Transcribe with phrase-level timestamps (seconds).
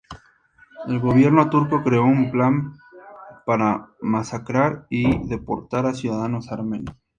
[0.87, 2.73] El gobierno turco creó un plan
[3.45, 6.95] para masacrar y deportar a ciudadanos armenios.